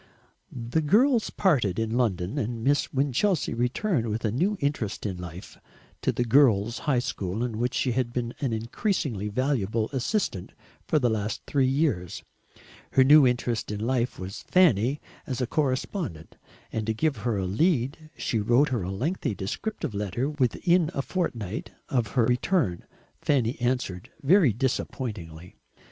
The 0.51 0.81
girls 0.81 1.29
parted 1.29 1.77
in 1.77 1.95
London, 1.95 2.39
and 2.39 2.63
Miss 2.63 2.91
Winchelsea 2.91 3.53
returned, 3.53 4.07
with 4.09 4.25
a 4.25 4.31
new 4.31 4.57
interest 4.59 5.05
in 5.05 5.17
life, 5.17 5.59
to 6.01 6.11
the 6.11 6.23
Girls' 6.23 6.79
High 6.89 6.97
School 6.97 7.43
in 7.43 7.59
which 7.59 7.75
she 7.75 7.91
had 7.91 8.11
been 8.11 8.33
an 8.39 8.51
increasingly 8.51 9.27
valuable 9.27 9.89
assistant 9.93 10.53
for 10.87 10.97
the 10.97 11.11
last 11.11 11.43
three 11.45 11.67
years. 11.67 12.23
Her 12.93 13.03
new 13.03 13.27
interest 13.27 13.69
in 13.71 13.79
life 13.79 14.17
was 14.17 14.41
Fanny 14.41 14.99
as 15.27 15.39
a 15.39 15.45
correspondent, 15.45 16.35
and 16.73 16.87
to 16.87 16.95
give 16.95 17.17
her 17.17 17.37
a 17.37 17.45
lead 17.45 18.09
she 18.17 18.39
wrote 18.39 18.69
her 18.69 18.81
a 18.81 18.89
lengthy 18.89 19.35
descriptive 19.35 19.93
letter 19.93 20.27
within 20.31 20.89
a 20.95 21.03
fortnight 21.03 21.69
of 21.89 22.07
her 22.17 22.25
return. 22.25 22.85
Fanny 23.21 23.55
answered, 23.61 24.09
very 24.23 24.51
disappointingly. 24.51 25.57